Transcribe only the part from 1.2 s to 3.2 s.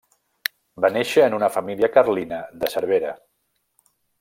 en una família carlina de Cervera.